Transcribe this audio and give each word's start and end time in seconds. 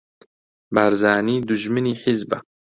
بارزانی 0.75 1.35
دوژمنی 1.47 1.93
حیزبە 2.03 2.37